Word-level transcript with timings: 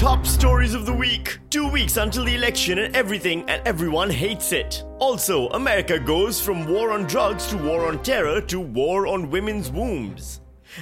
top 0.00 0.24
stories 0.24 0.72
of 0.72 0.86
the 0.86 0.92
week. 0.94 1.38
Two 1.50 1.68
weeks 1.68 1.98
until 1.98 2.24
the 2.24 2.34
election, 2.34 2.78
and 2.78 2.96
everything 2.96 3.44
and 3.50 3.60
everyone 3.68 4.08
hates 4.08 4.50
it. 4.50 4.82
Also, 4.98 5.46
America 5.48 5.98
goes 5.98 6.40
from 6.40 6.66
war 6.66 6.92
on 6.92 7.02
drugs 7.02 7.48
to 7.48 7.58
war 7.58 7.86
on 7.86 8.02
terror 8.02 8.40
to 8.40 8.60
war 8.60 9.06
on 9.06 9.28
women's 9.28 9.70
wombs. 9.70 10.40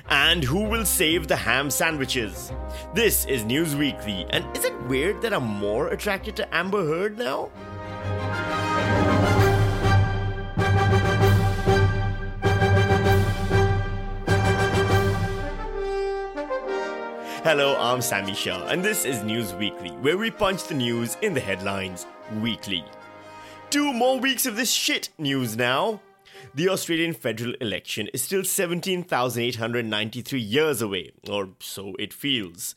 And 0.09 0.45
who 0.45 0.63
will 0.63 0.85
save 0.85 1.27
the 1.27 1.35
ham 1.35 1.69
sandwiches? 1.69 2.53
This 2.95 3.27
is 3.27 3.45
News 3.45 3.75
Weekly, 3.75 4.25
and 4.31 4.45
is 4.57 4.65
it 4.65 4.83
weird 4.83 5.21
that 5.23 5.35
I'm 5.35 5.49
more 5.49 5.89
attracted 5.89 6.37
to 6.37 6.55
Amber 6.55 6.87
Heard 6.87 7.19
now? 7.19 7.51
Hello, 17.49 17.77
I'm 17.79 18.03
Sami 18.03 18.35
Shah, 18.35 18.67
and 18.67 18.85
this 18.85 19.07
is 19.07 19.23
News 19.23 19.55
Weekly, 19.55 19.89
where 20.03 20.19
we 20.19 20.31
punch 20.31 20.65
the 20.65 20.75
news 20.75 21.17
in 21.23 21.33
the 21.33 21.41
headlines 21.41 22.05
weekly. 22.43 22.85
Two 23.71 23.91
more 23.95 24.21
weeks 24.21 24.45
of 24.45 24.55
this 24.55 24.71
shit 24.71 25.09
news 25.17 25.57
now. 25.57 26.03
The 26.55 26.69
Australian 26.69 27.15
federal 27.15 27.55
election 27.55 28.09
is 28.13 28.23
still 28.23 28.45
17,893 28.45 30.39
years 30.39 30.83
away, 30.83 31.13
or 31.27 31.49
so 31.59 31.95
it 31.99 32.13
feels. 32.13 32.75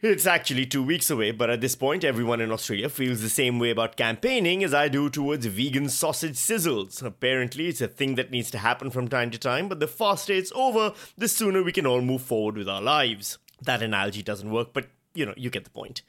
It's 0.00 0.26
actually 0.26 0.64
two 0.64 0.82
weeks 0.82 1.10
away, 1.10 1.32
but 1.32 1.50
at 1.50 1.60
this 1.60 1.76
point, 1.76 2.02
everyone 2.02 2.40
in 2.40 2.50
Australia 2.50 2.88
feels 2.88 3.20
the 3.20 3.28
same 3.28 3.58
way 3.58 3.68
about 3.68 3.98
campaigning 3.98 4.64
as 4.64 4.72
I 4.72 4.88
do 4.88 5.10
towards 5.10 5.44
vegan 5.44 5.90
sausage 5.90 6.36
sizzles. 6.36 7.02
Apparently, 7.02 7.66
it's 7.66 7.82
a 7.82 7.88
thing 7.88 8.14
that 8.14 8.30
needs 8.30 8.50
to 8.52 8.58
happen 8.58 8.90
from 8.90 9.08
time 9.08 9.30
to 9.32 9.38
time, 9.38 9.68
but 9.68 9.80
the 9.80 9.86
faster 9.86 10.32
it's 10.32 10.50
over, 10.54 10.94
the 11.18 11.28
sooner 11.28 11.62
we 11.62 11.72
can 11.72 11.84
all 11.86 12.00
move 12.00 12.22
forward 12.22 12.56
with 12.56 12.70
our 12.70 12.80
lives. 12.80 13.36
That 13.62 13.82
analogy 13.82 14.22
doesn't 14.22 14.50
work, 14.50 14.72
but 14.72 14.88
you 15.14 15.26
know, 15.26 15.34
you 15.36 15.50
get 15.50 15.64
the 15.64 15.70
point. 15.70 16.02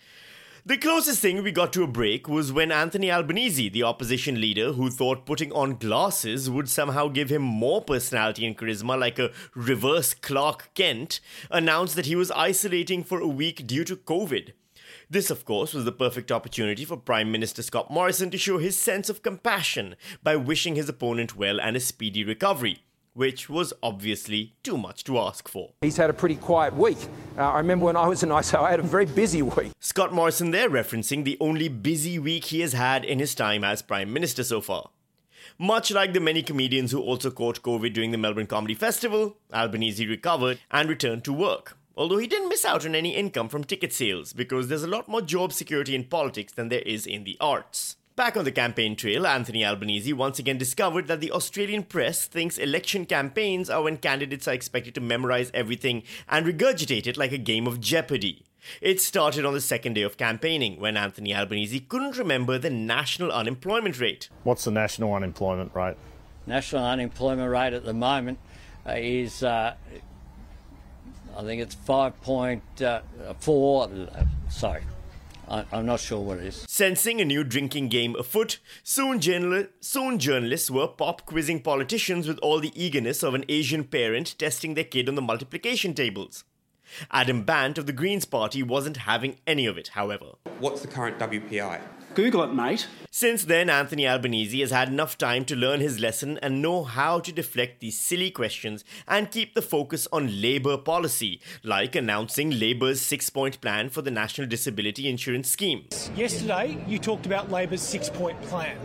The 0.66 0.78
closest 0.78 1.20
thing 1.20 1.44
we 1.44 1.52
got 1.52 1.74
to 1.74 1.84
a 1.84 1.88
break 1.88 2.30
was 2.30 2.54
when 2.54 2.72
Anthony 2.72 3.12
Albanese, 3.12 3.68
the 3.68 3.84
opposition 3.84 4.40
leader 4.40 4.72
who 4.72 4.90
thought 4.90 5.26
putting 5.26 5.52
on 5.52 5.76
glasses 5.76 6.50
would 6.50 6.70
somehow 6.70 7.10
give 7.10 7.30
him 7.30 7.42
more 7.42 7.82
personality 7.82 8.46
and 8.46 8.58
charisma 8.58 8.98
like 8.98 9.20
a 9.20 9.32
reverse 9.56 10.14
Clark 10.14 10.70
Kent, 10.74 11.20
announced 11.52 11.98
that 11.98 12.06
he 12.06 12.16
was 12.16 12.32
isolating 12.32 13.04
for 13.04 13.20
a 13.20 13.28
week 13.28 13.68
due 13.68 13.84
to 13.84 13.98
COVID. 13.98 14.54
This, 15.10 15.30
of 15.30 15.44
course, 15.44 15.74
was 15.74 15.84
the 15.84 15.92
perfect 15.92 16.32
opportunity 16.32 16.86
for 16.86 16.96
Prime 16.96 17.30
Minister 17.30 17.62
Scott 17.62 17.92
Morrison 17.92 18.30
to 18.32 18.38
show 18.38 18.58
his 18.58 18.78
sense 18.78 19.10
of 19.10 19.22
compassion 19.22 19.98
by 20.24 20.38
wishing 20.38 20.76
his 20.76 20.88
opponent 20.88 21.36
well 21.36 21.60
and 21.60 21.76
a 21.76 21.82
speedy 21.82 22.24
recovery 22.24 22.84
which 23.14 23.50
was 23.50 23.74
obviously 23.82 24.54
too 24.64 24.78
much 24.78 25.04
to 25.06 25.20
ask 25.20 25.48
for. 25.48 25.72
He's 25.82 25.98
had 25.98 26.10
a 26.10 26.14
pretty 26.14 26.36
quiet 26.36 26.76
week. 26.76 26.98
Uh, 27.38 27.50
I 27.50 27.58
remember 27.58 27.86
when 27.86 27.96
I 27.96 28.08
was 28.08 28.24
in 28.24 28.30
ISO, 28.30 28.60
I 28.60 28.72
had 28.72 28.80
a 28.80 28.84
very 28.84 29.06
busy 29.06 29.42
week. 29.42 29.72
Scott 29.80 30.14
Morrison 30.14 30.52
there 30.52 30.70
referencing 30.70 31.24
the 31.24 31.38
only 31.40 31.68
busy 31.68 32.20
week 32.20 32.46
he 32.46 32.62
has 32.62 32.74
had 32.74 33.06
in 33.06 33.20
his 33.20 33.36
time 33.36 33.64
as 33.64 33.82
Prime 33.82 34.12
Minister 34.12 34.44
so 34.44 34.62
far. 34.62 34.90
Much 35.60 35.92
like 35.92 36.14
the 36.14 36.20
many 36.20 36.42
comedians 36.42 36.92
who 36.92 37.00
also 37.00 37.30
caught 37.30 37.62
COVID 37.62 37.94
during 37.94 38.12
the 38.12 38.18
Melbourne 38.18 38.48
Comedy 38.48 38.74
Festival, 38.74 39.38
Albanese 39.54 40.08
recovered 40.08 40.60
and 40.72 40.90
returned 40.90 41.24
to 41.26 41.34
work. 41.34 41.78
Although 41.96 42.18
he 42.18 42.26
didn't 42.26 42.50
miss 42.50 42.66
out 42.66 42.86
on 42.88 42.96
any 42.96 43.16
income 43.16 43.50
from 43.50 43.64
ticket 43.64 43.94
sales 43.94 44.34
because 44.34 44.68
there's 44.68 44.84
a 44.84 44.88
lot 44.88 45.08
more 45.08 45.22
job 45.22 45.54
security 45.54 45.94
in 45.94 46.06
politics 46.06 46.54
than 46.54 46.70
there 46.70 46.82
is 46.82 47.06
in 47.06 47.24
the 47.24 47.38
arts. 47.40 47.98
Back 48.16 48.38
on 48.38 48.46
the 48.46 48.52
campaign 48.52 48.96
trail, 48.96 49.26
Anthony 49.26 49.66
Albanese 49.66 50.14
once 50.14 50.38
again 50.38 50.60
discovered 50.60 51.08
that 51.08 51.20
the 51.20 51.32
Australian 51.32 51.82
press 51.82 52.28
thinks 52.28 52.60
election 52.60 53.08
campaigns 53.08 53.72
are 53.72 53.82
when 53.82 53.98
candidates 53.98 54.48
are 54.48 54.54
expected 54.54 54.94
to 54.94 55.02
memorize 55.02 55.50
everything 55.52 56.04
and 56.30 56.46
regurgitate 56.46 57.08
it 57.08 57.18
like 57.18 57.32
a 57.32 57.40
game 57.40 57.66
of 57.66 57.82
Jeopardy. 57.82 58.44
It 58.82 59.02
started 59.02 59.46
on 59.46 59.54
the 59.54 59.62
second 59.62 59.96
day 59.96 60.04
of 60.04 60.16
campaigning 60.18 60.80
when 60.80 60.96
Anthony 60.96 61.34
Albanese 61.34 61.80
couldn't 61.80 62.16
remember 62.16 62.60
the 62.60 62.70
national 62.70 63.32
unemployment 63.32 64.00
rate. 64.00 64.30
What's 64.44 64.66
the 64.66 64.72
national 64.72 65.12
unemployment 65.12 65.74
rate? 65.74 65.98
National 66.46 66.86
unemployment 66.86 67.50
rate 67.50 67.74
at 67.74 67.84
the 67.84 67.96
moment 67.96 68.38
uh, 68.86 68.94
is, 68.96 69.44
uh, 69.44 69.74
I 71.36 71.42
think 71.42 71.64
it's 71.64 71.74
5.4, 71.76 72.62
uh, 74.16 74.24
sorry, 74.50 74.84
I, 75.48 75.66
am 75.72 75.86
not 75.86 76.00
sure 76.00 76.20
what 76.20 76.40
it 76.40 76.46
is. 76.46 76.66
Sensing 76.68 77.22
a 77.22 77.26
new 77.26 77.44
drinking 77.44 77.90
game 77.90 78.16
afoot, 78.18 78.60
soon, 78.84 79.20
journal- 79.20 79.68
soon 79.80 80.20
journalists 80.20 80.72
were 80.72 80.88
pop 80.88 81.26
quizzing 81.26 81.62
politicians 81.62 82.28
with 82.28 82.40
all 82.40 82.60
the 82.60 82.72
eagerness 82.76 83.24
of 83.24 83.34
an 83.34 83.46
Asian 83.50 83.84
parent 83.84 84.36
testing 84.38 84.74
their 84.74 84.84
kid 84.84 85.10
on 85.10 85.16
the 85.16 85.22
multiplication 85.22 85.94
tables. 85.94 86.44
Adam 87.12 87.44
Bandt 87.44 87.78
of 87.78 87.86
the 87.86 87.94
Greens 87.94 88.26
Party 88.26 88.62
wasn't 88.62 88.98
having 88.98 89.38
any 89.48 89.66
of 89.66 89.78
it, 89.78 89.90
however. 89.90 90.34
What's 90.60 90.82
the 90.82 90.88
current 90.88 91.18
WPI? 91.20 91.82
Google 92.16 92.44
it, 92.44 92.54
mate. 92.54 92.88
Since 93.10 93.46
then, 93.46 93.70
Anthony 93.70 94.08
Albanese 94.08 94.60
has 94.60 94.72
had 94.72 94.88
enough 94.88 95.18
time 95.18 95.46
to 95.46 95.56
learn 95.56 95.80
his 95.80 96.00
lesson 96.00 96.38
and 96.42 96.62
know 96.62 96.84
how 96.84 97.20
to 97.20 97.32
deflect 97.32 97.80
these 97.80 97.98
silly 97.98 98.30
questions 98.32 98.84
and 99.08 99.32
keep 99.32 99.54
the 99.54 99.62
focus 99.62 100.08
on 100.12 100.42
Labour 100.42 100.78
policy, 100.78 101.40
like 101.64 101.96
announcing 101.96 102.52
Labour's 102.52 103.02
six 103.02 103.30
point 103.30 103.62
plan 103.62 103.90
for 103.90 104.02
the 104.02 104.12
National 104.12 104.48
Disability 104.48 105.08
Insurance 105.08 105.50
Scheme. 105.50 105.86
Yesterday, 106.16 106.84
you 106.88 107.00
talked 107.00 107.26
about 107.26 107.52
Labour's 107.52 107.82
six 107.82 108.10
point 108.10 108.42
plan. 108.44 108.78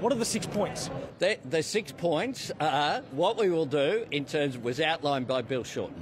What 0.00 0.12
are 0.12 0.16
the 0.16 0.24
six 0.24 0.46
points? 0.46 0.90
The, 1.18 1.38
the 1.48 1.62
six 1.62 1.90
points 1.90 2.52
are 2.60 3.00
what 3.10 3.36
we 3.36 3.50
will 3.50 3.66
do 3.66 4.06
in 4.12 4.24
terms 4.24 4.56
was 4.56 4.80
outlined 4.80 5.26
by 5.26 5.42
Bill 5.42 5.64
Shorten. 5.64 5.96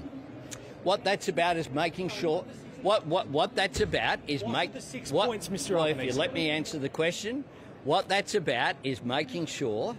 What 0.83 1.03
that's 1.03 1.29
about 1.29 1.57
is 1.57 1.71
making 1.71 2.11
sure 2.11 2.45
what, 2.87 3.05
what, 3.09 3.29
what 3.31 3.57
that's 3.57 3.81
about 3.81 4.21
is 4.29 4.45
what 4.45 4.53
make 4.53 4.73
the 4.73 4.81
six 4.81 5.11
what, 5.11 5.27
points, 5.27 5.49
Mr. 5.49 5.71
Well, 5.71 5.81
Albanese? 5.89 6.09
if 6.09 6.15
you 6.15 6.21
let 6.21 6.33
me 6.33 6.51
answer 6.51 6.79
the 6.79 6.89
question, 6.89 7.43
what 7.83 8.09
that's 8.09 8.37
about 8.37 8.77
is 8.85 9.03
making 9.03 9.47
sure 9.47 9.97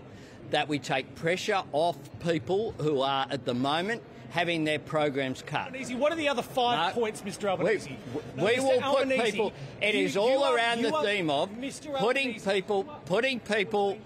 that 0.51 0.69
we 0.69 0.79
take 0.79 1.13
pressure 1.15 1.63
off 1.73 1.97
people 2.21 2.73
who 2.79 3.01
are 3.01 3.27
at 3.29 3.43
the 3.43 3.53
moment 3.53 4.01
having 4.29 4.63
their 4.63 4.79
programs 4.79 5.41
cut. 5.41 5.65
Albanese, 5.67 5.95
what 5.95 6.13
are 6.13 6.15
the 6.15 6.29
other 6.29 6.41
five 6.41 6.95
No, 6.95 7.01
points, 7.01 7.21
Mr. 7.23 7.49
Albanese? 7.49 7.89
We, 8.13 8.21
No, 8.37 8.45
we 8.45 8.51
Mr. 8.55 8.63
will 8.63 8.95
put 8.95 9.09
people. 9.09 9.53
It 9.81 9.93
you- 9.93 10.05
is 10.05 10.15
all 10.15 10.45
are- 10.45 10.55
around 10.55 10.81
the 10.81 10.95
are- 10.95 11.03
theme 11.03 11.29
of 11.29 11.49
putting 11.99 12.39
people, 12.39 12.83
putting 13.05 13.41
people. 13.41 13.97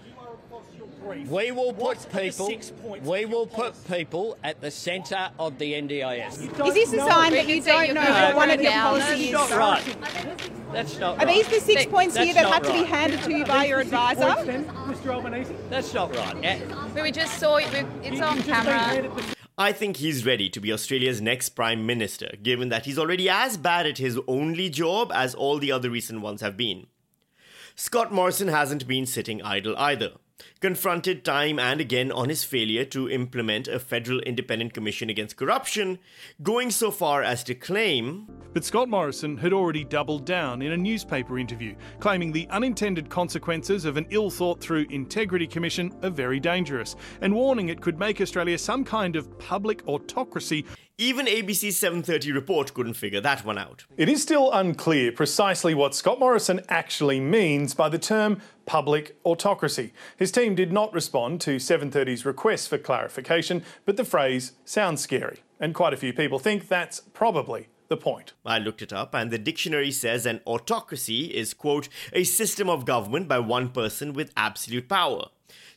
Brief. 1.02 1.28
We 1.28 1.50
will 1.50 1.72
put 1.72 1.82
What 1.82 2.12
people. 2.12 2.46
six 2.46 2.70
points 2.70 3.06
We 3.06 3.24
will 3.26 3.46
put 3.46 3.74
people 3.88 4.36
at 4.42 4.60
the 4.60 4.70
centre 4.70 5.30
of 5.38 5.58
the 5.58 5.72
NDIS. 5.74 6.66
Is 6.66 6.74
this 6.74 6.92
a 6.92 6.98
sign 6.98 7.32
that 7.32 7.46
you 7.48 7.60
don't 7.62 7.94
know 7.94 8.00
what 8.02 8.36
one 8.36 8.50
of 8.50 8.60
your 8.60 8.72
policies 8.72 9.28
is? 9.28 9.50
Right. 9.52 9.96
That's 10.72 10.98
not 10.98 11.18
Are 11.22 11.26
these 11.26 11.46
the 11.48 11.60
six 11.60 11.84
points 11.86 12.16
here 12.16 12.32
that 12.34 12.42
not 12.42 12.52
have 12.54 12.62
to 12.62 12.72
be 12.72 12.84
handed 12.84 13.22
to 13.24 13.32
you 13.36 13.44
by 13.44 13.66
your 13.66 13.80
advisor? 13.80 14.20
Mr. 14.22 15.08
Albanese? 15.08 15.54
That's 15.68 15.92
not 15.92 16.14
right. 16.16 16.36
Eh, 16.42 17.02
We 17.02 17.10
just 17.12 17.38
saw 17.38 17.56
it. 17.56 17.70
we- 17.72 18.08
It's 18.08 18.20
on 18.22 18.42
camera. 18.42 19.10
I 19.58 19.72
think 19.72 19.98
he's 19.98 20.24
ready 20.24 20.48
to 20.48 20.60
be 20.60 20.72
Australia's 20.72 21.20
next 21.20 21.50
Prime 21.50 21.84
Minister, 21.84 22.36
given 22.42 22.70
that 22.70 22.86
he's 22.86 22.98
already 22.98 23.28
as 23.28 23.58
bad 23.58 23.86
at 23.86 23.98
his 23.98 24.18
only 24.26 24.70
job 24.70 25.12
as 25.14 25.34
all 25.34 25.58
the 25.58 25.70
other 25.70 25.90
recent 25.90 26.22
ones 26.22 26.40
have 26.40 26.56
been. 26.56 26.86
Scott 27.74 28.10
Morrison 28.12 28.48
hasn't 28.48 28.86
been 28.88 29.04
sitting 29.04 29.42
idle 29.42 29.76
either. 29.76 30.12
Confronted 30.60 31.24
time 31.24 31.58
and 31.58 31.80
again 31.80 32.12
on 32.12 32.28
his 32.28 32.44
failure 32.44 32.84
to 32.86 33.08
implement 33.08 33.68
a 33.68 33.78
federal 33.78 34.20
independent 34.20 34.74
commission 34.74 35.10
against 35.10 35.36
corruption, 35.36 35.98
going 36.42 36.70
so 36.70 36.90
far 36.90 37.22
as 37.22 37.42
to 37.44 37.54
claim 37.54 38.26
But 38.52 38.64
Scott 38.64 38.88
Morrison 38.88 39.38
had 39.38 39.52
already 39.52 39.82
doubled 39.82 40.26
down 40.26 40.60
in 40.60 40.72
a 40.72 40.76
newspaper 40.76 41.38
interview, 41.38 41.74
claiming 42.00 42.32
the 42.32 42.46
unintended 42.50 43.08
consequences 43.08 43.86
of 43.86 43.96
an 43.96 44.06
ill 44.10 44.30
thought 44.30 44.60
through 44.60 44.86
integrity 44.90 45.46
commission 45.46 45.90
are 46.02 46.10
very 46.10 46.38
dangerous, 46.38 46.96
and 47.22 47.34
warning 47.34 47.70
it 47.70 47.80
could 47.80 47.98
make 47.98 48.20
Australia 48.20 48.58
some 48.58 48.84
kind 48.84 49.16
of 49.16 49.38
public 49.38 49.86
autocracy. 49.88 50.66
Even 50.98 51.26
ABC's 51.26 51.78
730 51.78 52.32
report 52.32 52.74
couldn't 52.74 52.94
figure 52.94 53.20
that 53.20 53.44
one 53.44 53.58
out. 53.58 53.84
It 53.96 54.08
is 54.08 54.22
still 54.22 54.52
unclear 54.52 55.10
precisely 55.10 55.74
what 55.74 55.94
Scott 55.94 56.20
Morrison 56.20 56.60
actually 56.68 57.18
means 57.18 57.74
by 57.74 57.88
the 57.88 57.98
term 57.98 58.40
public 58.66 59.16
autocracy. 59.24 59.92
His 60.16 60.30
team 60.30 60.54
did 60.54 60.72
not 60.72 60.92
respond 60.92 61.40
to 61.42 61.56
730's 61.56 62.26
request 62.26 62.68
for 62.68 62.78
clarification, 62.78 63.64
but 63.84 63.96
the 63.96 64.04
phrase 64.04 64.52
sounds 64.64 65.00
scary, 65.00 65.40
and 65.58 65.74
quite 65.74 65.94
a 65.94 65.96
few 65.96 66.12
people 66.12 66.38
think 66.38 66.68
that's 66.68 67.00
probably 67.00 67.68
the 67.88 67.96
point. 67.96 68.32
I 68.46 68.58
looked 68.58 68.80
it 68.80 68.92
up, 68.92 69.14
and 69.14 69.30
the 69.30 69.38
dictionary 69.38 69.90
says 69.90 70.24
an 70.24 70.40
autocracy 70.46 71.24
is, 71.26 71.52
quote, 71.52 71.88
a 72.12 72.24
system 72.24 72.70
of 72.70 72.86
government 72.86 73.28
by 73.28 73.38
one 73.38 73.68
person 73.70 74.12
with 74.12 74.32
absolute 74.36 74.88
power. 74.88 75.26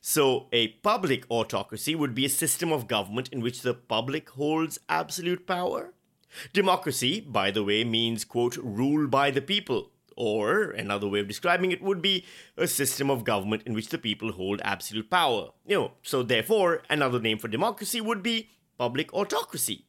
So, 0.07 0.49
a 0.51 0.67
public 0.67 1.25
autocracy 1.31 1.95
would 1.95 2.13
be 2.13 2.25
a 2.25 2.29
system 2.29 2.71
of 2.71 2.87
government 2.87 3.27
in 3.31 3.41
which 3.41 3.63
the 3.63 3.73
public 3.73 4.29
holds 4.29 4.77
absolute 4.87 5.47
power? 5.47 5.95
Democracy, 6.53 7.21
by 7.21 7.49
the 7.49 7.63
way, 7.63 7.83
means, 7.83 8.23
quote, 8.23 8.55
rule 8.57 9.07
by 9.07 9.31
the 9.31 9.41
people. 9.41 9.89
Or, 10.15 10.69
another 10.69 11.07
way 11.07 11.21
of 11.21 11.27
describing 11.27 11.71
it 11.71 11.81
would 11.81 12.03
be 12.03 12.23
a 12.55 12.67
system 12.67 13.09
of 13.09 13.23
government 13.23 13.63
in 13.65 13.73
which 13.73 13.89
the 13.89 13.97
people 13.97 14.33
hold 14.33 14.61
absolute 14.63 15.09
power. 15.09 15.49
You 15.65 15.75
know, 15.75 15.91
so 16.03 16.21
therefore, 16.21 16.83
another 16.87 17.19
name 17.19 17.39
for 17.39 17.47
democracy 17.47 17.99
would 17.99 18.21
be 18.21 18.51
public 18.77 19.11
autocracy. 19.11 19.85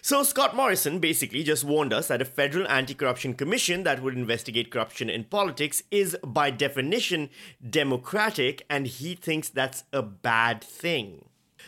So, 0.00 0.22
Scott 0.22 0.54
Morrison 0.54 0.98
basically 0.98 1.42
just 1.42 1.64
warned 1.64 1.92
us 1.92 2.08
that 2.08 2.22
a 2.22 2.26
federal 2.26 2.68
anti 2.68 2.94
corruption 2.94 3.34
commission 3.34 3.82
that 3.84 4.02
would 4.02 4.14
investigate 4.14 4.70
corruption 4.70 5.08
in 5.10 5.24
politics 5.24 5.82
is, 5.90 6.16
by 6.24 6.50
definition, 6.50 7.30
democratic, 7.68 8.64
and 8.68 8.86
he 8.86 9.14
thinks 9.14 9.48
that's 9.48 9.84
a 9.92 10.02
bad 10.02 10.62
thing. 10.62 11.24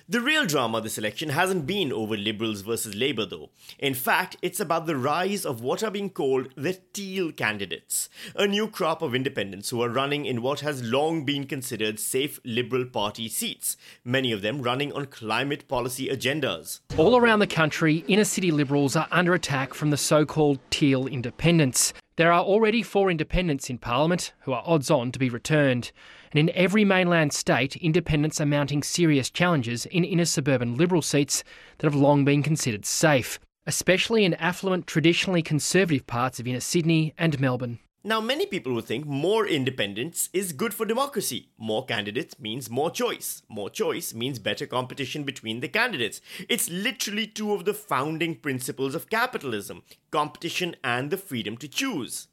The 0.08 0.20
real 0.20 0.44
drama 0.44 0.81
this 0.81 0.99
election 0.99 1.31
hasn't 1.31 1.67
been 1.67 1.93
over 1.93 2.17
Liberals 2.17 2.61
versus 2.61 2.94
Labour, 2.94 3.25
though. 3.25 3.50
In 3.79 3.94
fact, 3.94 4.37
it's 4.43 4.61
about 4.61 4.87
the 4.87 4.96
rise 4.96 5.46
of 5.46 5.62
what 5.62 5.82
are 5.82 5.91
being 5.91 6.11
called 6.11 6.49
the 6.56 6.79
Teal 6.93 7.32
candidates, 7.32 8.08
a 8.37 8.46
new 8.46 8.69
crop 8.69 9.00
of 9.02 9.14
independents 9.14 9.70
who 9.70 9.82
are 9.82 9.88
running 9.88 10.26
in 10.26 10.43
what 10.43 10.61
has 10.61 10.82
long 10.82 11.25
been 11.25 11.46
considered 11.46 11.99
safe 11.99 12.38
Liberal 12.44 12.85
Party 12.85 13.29
seats, 13.29 13.76
many 14.05 14.31
of 14.31 14.43
them 14.43 14.62
running 14.62 14.93
on 14.93 15.06
climate 15.06 15.67
policy 15.69 16.08
agendas. 16.08 16.81
All 16.97 17.17
around 17.17 17.38
the 17.38 17.47
country, 17.47 18.05
inner 18.08 18.25
city 18.25 18.50
Liberals 18.50 18.97
are 18.97 19.08
under 19.11 19.35
attack 19.35 19.75
from 19.75 19.90
the 19.90 19.97
so 19.97 20.26
called 20.26 20.58
Teal 20.70 21.06
independents. 21.06 21.93
There 22.16 22.32
are 22.32 22.44
already 22.44 22.82
four 22.82 23.11
independents 23.11 23.69
in 23.69 23.78
Parliament 23.78 24.34
who 24.43 24.52
are 24.52 24.62
odds 24.64 24.88
on 24.88 25.11
to 25.11 25.19
be 25.19 25.28
returned. 25.28 25.90
And 26.31 26.38
in 26.38 26.55
every 26.56 26.84
mainland 26.84 27.32
state, 27.32 27.75
independents 27.76 28.40
are 28.40 28.46
mounting 28.46 28.84
serious 28.84 29.31
challenges 29.31 29.84
in 29.87 30.05
inner 30.05 30.25
suburban 30.25 30.76
Liberal 30.76 31.02
seats 31.02 31.43
that 31.78 31.87
have 31.90 32.00
long 32.00 32.25
been 32.25 32.44
considered 32.44 32.87
safe, 32.87 33.40
especially 33.66 34.25
in 34.25 34.34
affluent, 34.34 34.87
traditionally 34.87 35.43
conservative 35.43 36.06
parts 36.06 36.38
of 36.38 36.46
inner 36.46 36.61
Sydney 36.61 37.14
and 37.19 37.40
Melbourne. 37.40 37.81
Now, 38.06 38.20
many 38.20 38.44
people 38.44 38.74
would 38.74 38.84
think 38.84 39.06
more 39.06 39.46
independence 39.46 40.28
is 40.34 40.52
good 40.52 40.74
for 40.74 40.84
democracy. 40.84 41.48
More 41.56 41.86
candidates 41.86 42.38
means 42.38 42.68
more 42.68 42.90
choice. 42.90 43.40
More 43.48 43.70
choice 43.70 44.12
means 44.12 44.38
better 44.38 44.66
competition 44.66 45.22
between 45.22 45.60
the 45.60 45.68
candidates. 45.68 46.20
It's 46.46 46.68
literally 46.68 47.26
two 47.26 47.54
of 47.54 47.64
the 47.64 47.72
founding 47.72 48.34
principles 48.34 48.94
of 48.94 49.08
capitalism 49.08 49.84
competition 50.10 50.76
and 50.84 51.10
the 51.10 51.16
freedom 51.16 51.56
to 51.56 51.66
choose. 51.66 52.28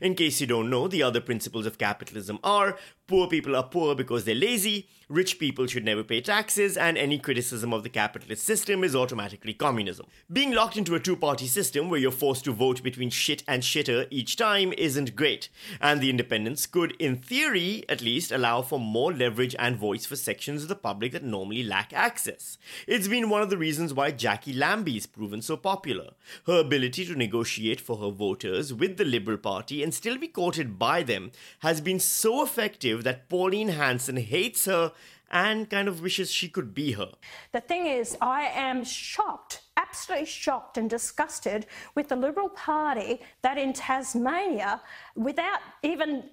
In 0.00 0.14
case 0.14 0.40
you 0.40 0.46
don't 0.46 0.70
know, 0.70 0.88
the 0.88 1.02
other 1.02 1.20
principles 1.20 1.66
of 1.66 1.76
capitalism 1.76 2.38
are 2.42 2.78
poor 3.06 3.26
people 3.26 3.56
are 3.56 3.62
poor 3.62 3.94
because 3.94 4.24
they're 4.24 4.34
lazy, 4.34 4.88
rich 5.08 5.38
people 5.38 5.66
should 5.66 5.84
never 5.84 6.02
pay 6.02 6.20
taxes, 6.20 6.76
and 6.76 6.96
any 6.96 7.18
criticism 7.18 7.72
of 7.72 7.82
the 7.82 7.88
capitalist 7.88 8.44
system 8.44 8.82
is 8.82 8.96
automatically 8.96 9.52
communism. 9.52 10.06
Being 10.32 10.52
locked 10.52 10.76
into 10.76 10.94
a 10.94 11.00
two 11.00 11.16
party 11.16 11.46
system 11.46 11.90
where 11.90 12.00
you're 12.00 12.10
forced 12.10 12.44
to 12.44 12.52
vote 12.52 12.82
between 12.82 13.10
shit 13.10 13.42
and 13.46 13.62
shitter 13.62 14.06
each 14.10 14.36
time 14.36 14.72
isn't 14.78 15.16
great, 15.16 15.48
and 15.80 16.00
the 16.00 16.10
independents 16.10 16.66
could, 16.66 16.92
in 16.98 17.16
theory 17.16 17.84
at 17.88 18.00
least, 18.00 18.32
allow 18.32 18.62
for 18.62 18.80
more 18.80 19.12
leverage 19.12 19.54
and 19.58 19.76
voice 19.76 20.06
for 20.06 20.16
sections 20.16 20.62
of 20.62 20.68
the 20.68 20.74
public 20.74 21.12
that 21.12 21.24
normally 21.24 21.62
lack 21.62 21.92
access. 21.92 22.56
It's 22.86 23.08
been 23.08 23.28
one 23.28 23.42
of 23.42 23.50
the 23.50 23.58
reasons 23.58 23.92
why 23.92 24.12
Jacqui 24.12 24.56
Lambie's 24.56 25.06
proven 25.06 25.42
so 25.42 25.56
popular. 25.56 26.12
Her 26.46 26.60
ability 26.60 27.04
to 27.06 27.14
negotiate 27.14 27.80
for 27.80 27.98
her 27.98 28.10
voters 28.10 28.72
with 28.72 28.96
the 28.96 29.04
Liberal 29.04 29.38
Party 29.38 29.82
and 29.82 29.92
still 29.92 30.16
be 30.16 30.28
courted 30.28 30.78
by 30.78 31.02
them 31.02 31.32
has 31.60 31.80
been 31.80 32.00
so 32.00 32.42
effective 32.42 32.91
that 33.00 33.28
Pauline 33.28 33.68
Hanson 33.68 34.16
hates 34.16 34.66
her 34.66 34.92
and 35.30 35.70
kind 35.70 35.88
of 35.88 36.02
wishes 36.02 36.30
she 36.30 36.48
could 36.48 36.74
be 36.74 36.92
her. 36.92 37.12
The 37.52 37.60
thing 37.60 37.86
is, 37.86 38.16
I 38.20 38.42
am 38.54 38.84
shocked, 38.84 39.62
absolutely 39.76 40.26
shocked 40.26 40.76
and 40.76 40.90
disgusted 40.90 41.66
with 41.94 42.08
the 42.08 42.16
Liberal 42.16 42.50
Party 42.50 43.20
that 43.40 43.56
in 43.56 43.72
Tasmania, 43.72 44.80
without 45.16 45.60
even 45.82 46.24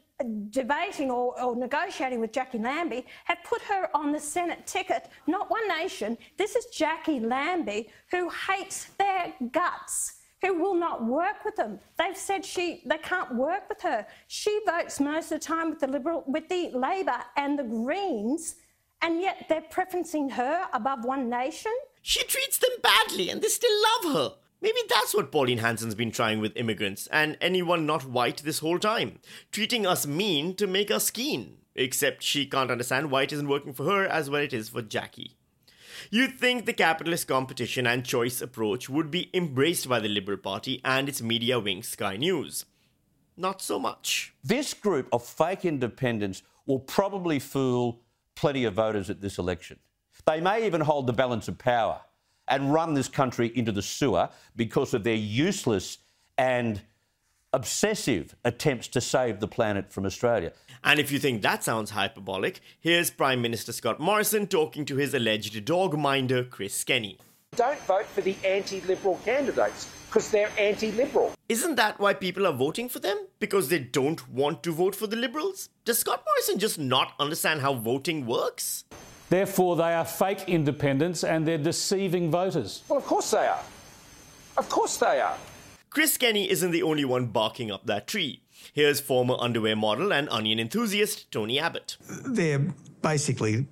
debating 0.50 1.10
or, 1.10 1.42
or, 1.42 1.56
negotiating 1.56 2.20
with 2.20 2.34
Jacqui 2.34 2.62
Lambie 2.62 3.06
have 3.24 3.38
put 3.46 3.62
her 3.62 3.90
on 3.96 4.12
the 4.12 4.20
Senate 4.20 4.68
ticket. 4.68 5.08
Not 5.28 5.50
One 5.50 5.66
Nation. 5.70 6.18
This 6.38 6.58
is 6.58 6.66
Jacqui 6.76 7.26
Lambie 7.26 7.90
who 8.12 8.30
hates 8.30 8.88
their 8.98 9.34
guts 9.54 10.19
who 10.42 10.54
will 10.54 10.76
not 10.76 11.06
work 11.06 11.44
with 11.46 11.56
them. 11.56 11.80
They've 11.98 12.18
said 12.18 12.46
she 12.46 12.82
they 12.86 12.98
can't 12.98 13.36
work 13.36 13.68
with 13.70 13.82
her. 13.82 14.06
She 14.28 14.60
votes 14.66 15.00
most 15.00 15.32
of 15.32 15.40
the 15.40 15.46
time 15.46 15.70
with 15.70 15.80
the 15.80 15.88
Liberal, 15.88 16.24
with 16.28 16.50
the 16.50 16.72
Labor 16.74 17.20
and 17.36 17.58
the 17.58 17.64
Greens, 17.64 18.56
and 19.02 19.22
yet 19.22 19.46
they're 19.50 19.62
preferencing 19.62 20.32
her 20.32 20.68
above 20.74 21.06
One 21.06 21.30
Nation. 21.30 21.74
She 22.02 22.24
treats 22.24 22.58
them 22.58 22.72
badly, 22.82 23.30
and 23.30 23.42
they 23.42 23.48
still 23.48 23.82
love 24.04 24.14
her. 24.14 24.36
Maybe 24.62 24.80
that's 24.90 25.16
what 25.16 25.32
Pauline 25.32 25.60
Hanson's 25.60 25.96
been 25.96 26.12
trying 26.12 26.42
with 26.42 26.58
immigrants 26.58 27.08
and 27.08 27.38
anyone 27.40 27.86
not 27.86 28.06
white 28.06 28.44
this 28.44 28.60
whole 28.60 28.78
time, 28.78 29.20
treating 29.54 29.86
us 29.86 30.06
mean 30.06 30.54
to 30.56 30.68
make 30.68 30.92
us 30.92 31.12
keen. 31.12 31.58
Except 31.76 32.24
she 32.24 32.46
can't 32.46 32.72
understand 32.72 33.10
why 33.10 33.24
it 33.24 33.32
isn't 33.32 33.48
working 33.48 33.72
for 33.72 33.86
her 33.86 34.06
as 34.06 34.30
well 34.30 34.42
it 34.42 34.52
is 34.52 34.68
for 34.68 34.82
Jacqui. 34.82 35.32
You'd 36.10 36.40
think 36.40 36.66
the 36.66 36.74
capitalist 36.74 37.28
competition 37.28 37.88
and 37.88 38.06
choice 38.06 38.42
approach 38.42 38.90
would 38.90 39.12
be 39.12 39.30
embraced 39.34 39.88
by 39.88 40.00
the 40.00 40.10
Liberal 40.10 40.38
Party 40.38 40.82
and 40.84 41.08
its 41.08 41.22
media 41.22 41.60
wing 41.60 41.84
Sky 41.84 42.18
News. 42.18 42.66
Not 43.38 43.62
so 43.62 43.80
much. 43.80 44.34
This 44.44 44.74
group 44.74 45.08
of 45.14 45.26
fake 45.26 45.66
independents 45.66 46.44
will 46.66 46.80
probably 46.80 47.40
fool 47.40 48.02
plenty 48.36 48.66
of 48.66 48.74
voters 48.74 49.10
at 49.10 49.22
this 49.22 49.38
election. 49.38 49.80
They 50.26 50.42
may 50.42 50.66
even 50.66 50.82
hold 50.82 51.08
the 51.08 51.14
balance 51.14 51.48
of 51.48 51.58
power 51.58 52.02
and 52.48 52.74
run 52.74 52.94
this 52.94 53.08
country 53.08 53.52
into 53.56 53.72
the 53.72 53.82
sewer 53.82 54.30
because 54.56 54.94
of 54.94 55.04
their 55.04 55.16
useless 55.16 56.00
and 56.38 56.82
obsessive 57.54 58.36
attempts 58.44 58.88
to 58.90 59.02
save 59.02 59.40
the 59.40 59.48
planet 59.48 59.92
from 59.92 60.06
Australia. 60.06 60.54
And 60.84 61.00
if 61.00 61.12
you 61.12 61.20
think 61.20 61.42
that 61.42 61.64
sounds 61.64 61.92
hyperbolic, 61.92 62.62
here's 62.80 63.10
Prime 63.10 63.42
Minister 63.42 63.74
Scott 63.74 64.00
Morrison 64.00 64.48
talking 64.48 64.86
to 64.86 64.96
his 64.96 65.14
alleged 65.14 65.66
dog 65.66 65.98
minder, 65.98 66.44
Chris 66.44 66.84
Kenny. 66.84 67.18
Don't 67.56 67.80
vote 67.82 68.06
for 68.06 68.22
the 68.22 68.36
anti 68.46 68.80
liberal 68.82 69.20
candidates 69.26 69.92
because 70.08 70.30
they're 70.30 70.52
anti 70.58 70.92
liberal. 70.92 71.34
Isn't 71.50 71.76
that 71.76 72.00
why 72.00 72.14
people 72.14 72.46
are 72.46 72.54
voting 72.54 72.88
for 72.88 73.00
them? 73.00 73.18
Because 73.40 73.70
they 73.70 73.80
don't 73.80 74.30
want 74.30 74.62
to 74.64 74.72
vote 74.72 74.96
for 74.96 75.08
the 75.08 75.16
Liberals? 75.16 75.70
Does 75.84 76.00
Scott 76.00 76.24
Morrison 76.26 76.60
just 76.60 76.78
not 76.78 77.14
understand 77.20 77.62
how 77.62 77.74
voting 77.74 78.26
works? 78.26 78.86
Therefore, 79.30 79.76
they 79.76 79.94
are 79.94 80.06
fake 80.06 80.48
independents 80.48 81.24
and 81.24 81.48
they're 81.48 81.58
deceiving 81.58 82.32
voters. 82.32 82.84
Well, 82.88 83.00
of 83.00 83.06
course 83.06 83.32
they 83.32 83.48
are. 83.48 83.64
Of 84.58 84.70
course 84.70 84.98
they 84.98 85.20
are. 85.22 85.38
Chris 85.90 86.18
Kenny 86.18 86.50
isn't 86.50 86.70
the 86.70 86.84
only 86.84 87.04
one 87.04 87.28
barking 87.28 87.72
up 87.72 87.88
that 87.88 88.06
tree. 88.06 88.44
Here's 88.74 89.00
former 89.00 89.36
underwear 89.40 89.76
model 89.76 90.14
and 90.14 90.30
onion 90.30 90.60
enthusiast 90.60 91.32
Tony 91.32 91.60
Abbott. 91.60 91.98
They're 92.26 92.74
basically 93.02 93.66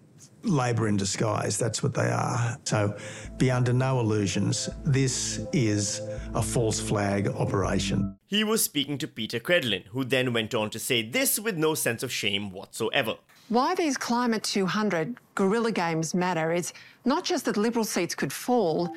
Labor 0.43 0.87
in 0.87 0.97
disguise. 0.97 1.57
That's 1.57 1.83
what 1.83 1.93
they 1.93 2.09
are. 2.09 2.57
So 2.63 2.97
be 3.37 3.51
under 3.51 3.73
no 3.73 3.99
illusions. 3.99 4.69
This 4.83 5.45
is 5.53 6.01
a 6.33 6.41
false 6.41 6.79
flag 6.79 7.27
operation. 7.27 8.17
He 8.25 8.43
was 8.43 8.63
speaking 8.63 8.97
to 8.99 9.07
Peta 9.07 9.39
Credlin, 9.39 9.85
who 9.87 10.03
then 10.03 10.33
went 10.33 10.55
on 10.55 10.69
to 10.71 10.79
say 10.79 11.07
this 11.07 11.39
with 11.39 11.57
no 11.57 11.75
sense 11.75 12.01
of 12.01 12.11
shame 12.11 12.51
whatsoever. 12.51 13.15
Why 13.49 13.75
these 13.75 13.95
Climate 13.95 14.43
200 14.43 15.17
guerrilla 15.35 15.71
games 15.71 16.13
matter 16.13 16.51
is 16.51 16.73
not 17.05 17.23
just 17.23 17.45
that 17.45 17.55
Liberal 17.57 17.85
seats 17.85 18.15
could 18.15 18.33
fall, 18.33 18.93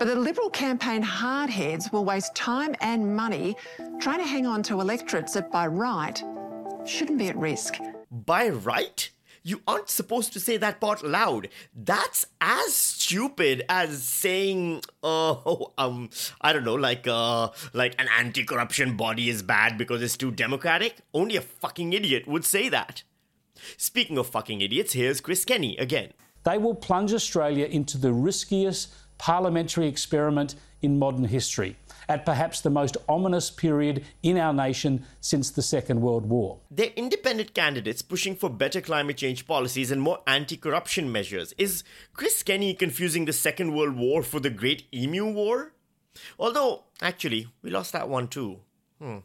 but 0.00 0.06
the 0.06 0.16
Liberal 0.16 0.48
campaign 0.48 1.04
hardheads 1.04 1.92
will 1.92 2.06
waste 2.06 2.34
time 2.34 2.74
and 2.80 3.14
money 3.14 3.54
trying 4.00 4.18
to 4.18 4.24
hang 4.24 4.46
on 4.46 4.62
to 4.62 4.80
electorates 4.80 5.34
that 5.34 5.52
by 5.52 5.66
right 5.66 6.24
shouldn't 6.86 7.18
be 7.18 7.28
at 7.28 7.36
risk. 7.36 7.76
By 8.10 8.48
right? 8.48 9.10
You 9.42 9.60
aren't 9.66 9.90
supposed 9.90 10.32
to 10.32 10.40
say 10.40 10.56
that 10.56 10.80
part 10.80 11.04
loud. 11.04 11.50
That's 11.74 12.26
as 12.40 12.72
stupid 12.72 13.62
as 13.68 14.02
saying, 14.02 14.80
oh, 15.02 15.74
um, 15.76 16.08
I 16.40 16.54
don't 16.54 16.64
know, 16.64 16.76
like, 16.76 17.06
uh, 17.06 17.50
like 17.74 17.94
an 18.00 18.08
anti-corruption 18.18 18.96
body 18.96 19.28
is 19.28 19.42
bad 19.42 19.76
because 19.76 20.02
it's 20.02 20.16
too 20.16 20.30
democratic. 20.30 20.96
Only 21.12 21.36
a 21.36 21.42
fucking 21.42 21.92
idiot 21.92 22.26
would 22.26 22.46
say 22.46 22.70
that. 22.70 23.02
Speaking 23.76 24.16
of 24.16 24.28
fucking 24.28 24.62
idiots, 24.62 24.94
here's 24.94 25.20
Chris 25.20 25.44
Kenny 25.44 25.76
again. 25.76 26.14
They 26.42 26.56
will 26.56 26.74
plunge 26.74 27.12
Australia 27.12 27.66
into 27.66 27.98
the 27.98 28.14
riskiest 28.14 28.94
parliamentary 29.20 29.86
experiment 29.86 30.54
in 30.80 30.98
modern 30.98 31.26
history, 31.26 31.76
at 32.08 32.24
perhaps 32.24 32.62
the 32.62 32.70
most 32.70 32.96
ominous 33.06 33.50
period 33.50 34.02
in 34.22 34.38
our 34.38 34.54
nation 34.54 35.04
since 35.20 35.50
the 35.50 35.60
Second 35.60 36.00
World 36.00 36.24
War. 36.24 36.58
They're 36.70 36.96
independent 36.96 37.52
candidates 37.52 38.00
pushing 38.00 38.34
for 38.34 38.48
better 38.48 38.80
climate 38.80 39.18
change 39.18 39.46
policies 39.46 39.90
and 39.90 40.00
more 40.00 40.20
anti 40.26 40.56
corruption 40.56 41.12
measures. 41.12 41.52
Is 41.58 41.84
Chris 42.14 42.42
Kenny 42.42 42.72
confusing 42.72 43.26
the 43.26 43.34
Second 43.34 43.74
World 43.74 43.94
War 43.94 44.22
for 44.22 44.40
the 44.40 44.48
Great 44.48 44.84
Emu 44.92 45.26
War? 45.26 45.74
Although, 46.38 46.84
actually, 47.02 47.48
we 47.60 47.68
lost 47.68 47.92
that 47.92 48.08
one 48.08 48.26
too. 48.26 48.60
Hmm. 48.98 49.18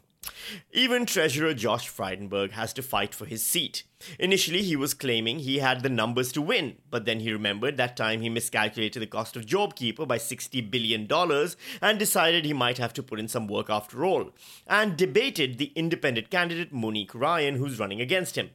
Even 0.72 1.06
Treasurer 1.06 1.54
Josh 1.54 1.88
Frydenberg 1.88 2.52
has 2.52 2.72
to 2.74 2.82
fight 2.82 3.14
for 3.14 3.26
his 3.26 3.44
seat. 3.44 3.84
Initially, 4.18 4.62
he 4.62 4.76
was 4.76 4.94
claiming 4.94 5.38
he 5.38 5.58
had 5.58 5.82
the 5.82 5.88
numbers 5.88 6.32
to 6.32 6.42
win, 6.42 6.76
but 6.90 7.04
then 7.04 7.20
he 7.20 7.32
remembered 7.32 7.76
that 7.76 7.96
time 7.96 8.20
he 8.20 8.28
miscalculated 8.28 9.02
the 9.02 9.06
cost 9.06 9.36
of 9.36 9.46
JobKeeper 9.46 10.06
by 10.06 10.18
$60 10.18 10.70
billion 10.70 11.08
and 11.82 11.98
decided 11.98 12.44
he 12.44 12.52
might 12.52 12.78
have 12.78 12.92
to 12.94 13.02
put 13.02 13.18
in 13.18 13.28
some 13.28 13.46
work 13.46 13.70
after 13.70 14.04
all, 14.04 14.30
and 14.66 14.96
debated 14.96 15.58
the 15.58 15.72
independent 15.74 16.30
candidate 16.30 16.72
Monique 16.72 17.14
Ryan, 17.14 17.56
who's 17.56 17.78
running 17.78 18.00
against 18.00 18.36
him. 18.36 18.50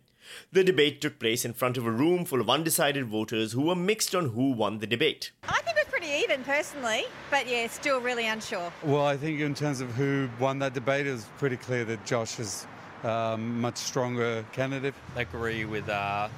The 0.51 0.63
debate 0.63 1.01
took 1.01 1.19
place 1.19 1.45
in 1.45 1.53
front 1.53 1.77
of 1.77 1.85
a 1.85 1.91
room 1.91 2.25
full 2.25 2.41
of 2.41 2.49
undecided 2.49 3.05
voters 3.05 3.53
who 3.53 3.63
were 3.63 3.75
mixed 3.75 4.15
on 4.15 4.29
who 4.29 4.51
won 4.51 4.79
the 4.79 4.87
debate. 4.87 5.31
I 5.43 5.61
think 5.61 5.77
it 5.77 5.85
was 5.85 5.91
pretty 5.91 6.11
even 6.23 6.43
personally, 6.43 7.05
but 7.29 7.47
yeah, 7.47 7.67
still 7.67 8.01
really 8.01 8.27
unsure. 8.27 8.71
Well, 8.83 9.05
I 9.05 9.17
think 9.17 9.39
in 9.39 9.53
terms 9.53 9.81
of 9.81 9.91
who 9.95 10.29
won 10.39 10.59
that 10.59 10.73
debate, 10.73 11.07
it 11.07 11.11
was 11.11 11.25
pretty 11.37 11.57
clear 11.57 11.85
that 11.85 12.05
Josh 12.05 12.39
is 12.39 12.65
a 13.03 13.11
um, 13.11 13.59
much 13.59 13.77
stronger 13.77 14.45
candidate. 14.51 14.93
I 15.15 15.21
agree 15.21 15.65
with 15.65 15.89
uh, 15.89 16.29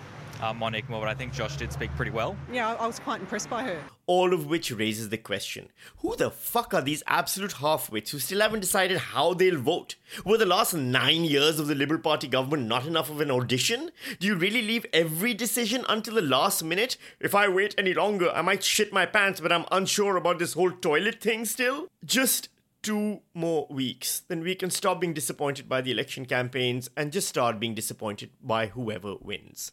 uh, 0.44 0.54
Monique 0.54 0.90
more, 0.90 1.00
but 1.00 1.10
I 1.10 1.14
think 1.14 1.34
Josh 1.34 1.56
did 1.56 1.72
speak 1.72 1.90
pretty 1.96 2.12
well. 2.12 2.36
Yeah, 2.52 2.74
I 2.74 2.86
was 2.86 3.00
quite 3.00 3.22
impressed 3.22 3.50
by 3.50 3.64
her. 3.64 3.82
All 4.06 4.34
of 4.34 4.48
which 4.48 4.72
raises 4.72 5.08
the 5.08 5.18
question 5.18 5.70
who 6.00 6.16
the 6.18 6.30
fuck 6.30 6.74
are 6.74 6.82
these 6.82 7.02
absolute 7.08 7.52
halfwits 7.52 8.10
who 8.10 8.20
still 8.20 8.42
haven't 8.42 8.60
decided 8.60 8.98
how 8.98 9.34
they'll 9.34 9.60
vote? 9.60 9.96
Were 10.26 10.38
the 10.38 10.46
last 10.46 10.74
nine 10.74 11.24
years 11.24 11.60
of 11.60 11.68
the 11.68 11.76
Liberal 11.76 12.02
Party 12.02 12.28
government 12.28 12.68
not 12.68 12.86
enough 12.86 13.10
of 13.10 13.22
an 13.22 13.32
audition? 13.32 13.92
Do 14.20 14.28
you 14.28 14.36
really 14.36 14.62
leave 14.62 14.86
every 14.92 15.34
decision 15.34 15.86
until 15.88 16.16
the 16.16 16.22
last 16.22 16.64
minute? 16.64 16.98
If 17.22 17.34
I 17.34 17.48
wait 17.48 17.74
any 17.78 17.94
longer, 17.94 18.30
I 18.32 18.42
might 18.42 18.64
shit 18.64 18.92
my 18.92 19.06
pants, 19.06 19.40
but 19.40 19.54
I'm 19.54 19.66
unsure 19.72 20.18
about 20.18 20.40
this 20.40 20.54
whole 20.54 20.72
toilet 20.72 21.22
thing 21.22 21.46
still? 21.46 21.88
Just 22.04 22.50
two 22.84 23.22
more 23.34 23.66
weeks, 23.70 24.24
then 24.28 24.42
we 24.42 24.54
can 24.54 24.70
stop 24.70 25.00
being 25.02 25.14
disappointed 25.14 25.68
by 25.68 25.82
the 25.82 25.92
election 25.92 26.26
campaigns 26.26 26.90
and 26.96 27.12
just 27.12 27.30
start 27.30 27.60
being 27.60 27.74
disappointed 27.74 28.30
by 28.44 28.68
whoever 28.68 29.16
wins. 29.22 29.72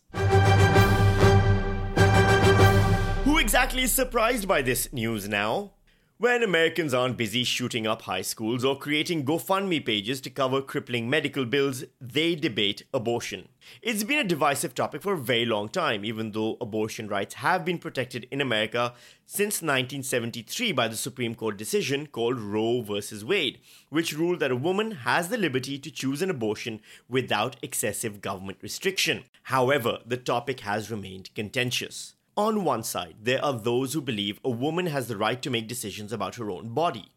Who 3.24 3.36
exactly 3.38 3.82
is 3.82 3.92
surprised 3.92 4.48
by 4.48 4.62
this 4.62 4.92
news 4.92 5.28
now? 5.28 5.72
When 6.20 6.42
Americans 6.42 6.92
aren't 6.92 7.16
busy 7.16 7.44
shooting 7.44 7.86
up 7.86 8.02
high 8.02 8.20
schools 8.20 8.62
or 8.62 8.76
creating 8.76 9.24
GoFundMe 9.24 9.82
pages 9.82 10.20
to 10.20 10.28
cover 10.28 10.60
crippling 10.60 11.08
medical 11.08 11.46
bills, 11.46 11.82
they 11.98 12.34
debate 12.34 12.82
abortion. 12.92 13.48
It's 13.80 14.04
been 14.04 14.18
a 14.18 14.28
divisive 14.28 14.74
topic 14.74 15.00
for 15.00 15.14
a 15.14 15.18
very 15.18 15.46
long 15.46 15.70
time, 15.70 16.04
even 16.04 16.32
though 16.32 16.58
abortion 16.60 17.08
rights 17.08 17.36
have 17.36 17.64
been 17.64 17.78
protected 17.78 18.28
in 18.30 18.42
America 18.42 18.92
since 19.24 19.62
1973 19.62 20.72
by 20.72 20.88
the 20.88 20.96
Supreme 20.96 21.34
Court 21.34 21.56
decision 21.56 22.06
called 22.06 22.38
Roe 22.38 22.82
v. 22.82 23.00
Wade, 23.24 23.58
which 23.88 24.12
ruled 24.12 24.40
that 24.40 24.50
a 24.50 24.56
woman 24.56 24.90
has 24.90 25.30
the 25.30 25.38
liberty 25.38 25.78
to 25.78 25.90
choose 25.90 26.20
an 26.20 26.28
abortion 26.28 26.82
without 27.08 27.56
excessive 27.62 28.20
government 28.20 28.58
restriction. 28.60 29.24
However, 29.44 30.00
the 30.04 30.18
topic 30.18 30.60
has 30.60 30.90
remained 30.90 31.34
contentious. 31.34 32.12
On 32.40 32.64
one 32.64 32.82
side, 32.82 33.16
there 33.22 33.44
are 33.44 33.52
those 33.52 33.92
who 33.92 34.00
believe 34.00 34.40
a 34.42 34.48
woman 34.48 34.86
has 34.86 35.08
the 35.08 35.16
right 35.18 35.42
to 35.42 35.50
make 35.50 35.68
decisions 35.68 36.10
about 36.10 36.36
her 36.36 36.50
own 36.50 36.70
body. 36.70 37.10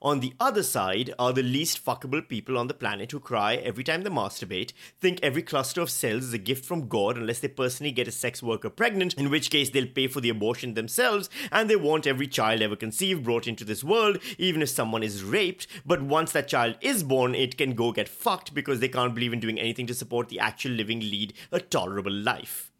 On 0.00 0.20
the 0.20 0.32
other 0.40 0.62
side 0.62 1.12
are 1.18 1.34
the 1.34 1.42
least 1.42 1.84
fuckable 1.84 2.26
people 2.26 2.56
on 2.56 2.68
the 2.68 2.72
planet 2.72 3.12
who 3.12 3.20
cry 3.20 3.56
every 3.56 3.84
time 3.84 4.02
they 4.02 4.08
masturbate, 4.08 4.72
think 4.98 5.20
every 5.22 5.42
cluster 5.42 5.82
of 5.82 5.90
cells 5.90 6.24
is 6.24 6.32
a 6.32 6.38
gift 6.38 6.64
from 6.64 6.88
God 6.88 7.18
unless 7.18 7.40
they 7.40 7.48
personally 7.48 7.92
get 7.92 8.08
a 8.08 8.10
sex 8.10 8.42
worker 8.42 8.70
pregnant, 8.70 9.12
in 9.12 9.28
which 9.28 9.50
case 9.50 9.68
they'll 9.68 9.86
pay 9.86 10.06
for 10.06 10.22
the 10.22 10.30
abortion 10.30 10.72
themselves, 10.72 11.28
and 11.50 11.68
they 11.68 11.76
want 11.76 12.06
every 12.06 12.26
child 12.26 12.62
ever 12.62 12.74
conceived 12.74 13.24
brought 13.24 13.46
into 13.46 13.66
this 13.66 13.84
world, 13.84 14.20
even 14.38 14.62
if 14.62 14.70
someone 14.70 15.02
is 15.02 15.22
raped. 15.22 15.66
But 15.84 16.00
once 16.00 16.32
that 16.32 16.48
child 16.48 16.78
is 16.80 17.02
born, 17.02 17.34
it 17.34 17.58
can 17.58 17.74
go 17.74 17.92
get 17.92 18.08
fucked 18.08 18.54
because 18.54 18.80
they 18.80 18.88
can't 18.88 19.14
believe 19.14 19.34
in 19.34 19.40
doing 19.40 19.60
anything 19.60 19.86
to 19.88 19.94
support 19.94 20.30
the 20.30 20.40
actual 20.40 20.72
living 20.72 21.00
lead 21.00 21.34
a 21.50 21.60
tolerable 21.60 22.10
life. 22.10 22.70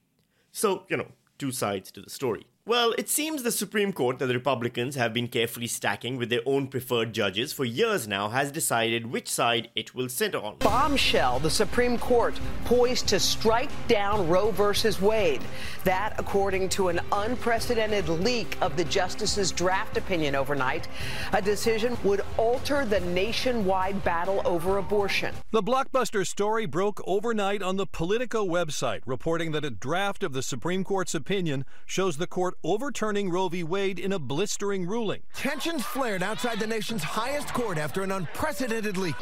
So, 0.52 0.84
you 0.88 0.96
know, 0.96 1.08
two 1.42 1.50
sides 1.50 1.90
to 1.90 2.00
the 2.00 2.08
story. 2.08 2.46
Well, 2.64 2.94
it 2.96 3.08
seems 3.08 3.42
the 3.42 3.50
Supreme 3.50 3.92
Court 3.92 4.20
that 4.20 4.26
the 4.26 4.34
Republicans 4.34 4.94
have 4.94 5.12
been 5.12 5.26
carefully 5.26 5.66
stacking 5.66 6.16
with 6.16 6.30
their 6.30 6.42
own 6.46 6.68
preferred 6.68 7.12
judges 7.12 7.52
for 7.52 7.64
years 7.64 8.06
now 8.06 8.28
has 8.28 8.52
decided 8.52 9.10
which 9.10 9.28
side 9.28 9.68
it 9.74 9.96
will 9.96 10.08
sit 10.08 10.32
on. 10.36 10.58
Bombshell, 10.58 11.40
the 11.40 11.50
Supreme 11.50 11.98
Court 11.98 12.38
poised 12.64 13.08
to 13.08 13.18
strike 13.18 13.68
down 13.88 14.28
Roe 14.28 14.52
versus 14.52 15.00
Wade. 15.00 15.42
That, 15.82 16.14
according 16.18 16.68
to 16.68 16.86
an 16.86 17.00
unprecedented 17.10 18.08
leak 18.08 18.56
of 18.60 18.76
the 18.76 18.84
justice's 18.84 19.50
draft 19.50 19.96
opinion 19.96 20.36
overnight, 20.36 20.86
a 21.32 21.42
decision 21.42 21.98
would 22.04 22.20
alter 22.38 22.84
the 22.84 23.00
nationwide 23.00 24.04
battle 24.04 24.40
over 24.44 24.78
abortion. 24.78 25.34
The 25.50 25.64
blockbuster 25.64 26.24
story 26.24 26.66
broke 26.66 27.02
overnight 27.08 27.60
on 27.60 27.76
the 27.76 27.86
Politico 27.86 28.46
website, 28.46 29.00
reporting 29.04 29.50
that 29.50 29.64
a 29.64 29.70
draft 29.70 30.22
of 30.22 30.32
the 30.32 30.44
Supreme 30.44 30.84
Court's 30.84 31.16
opinion 31.16 31.64
shows 31.86 32.18
the 32.18 32.28
court 32.28 32.51
overturning 32.64 33.30
Roe 33.30 33.48
v. 33.48 33.62
Wade 33.62 33.98
in 33.98 34.12
a 34.12 34.18
blistering 34.18 34.86
ruling. 34.86 35.22
Tensions 35.34 35.84
flared 35.84 36.22
outside 36.22 36.58
the 36.58 36.66
nation's 36.66 37.02
highest 37.02 37.52
court 37.52 37.78
after 37.78 38.02
an 38.02 38.12
unprecedented 38.12 38.96
leak. 38.96 39.14